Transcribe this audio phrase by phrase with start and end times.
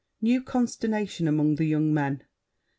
[0.19, 2.23] [New consternation among the young men.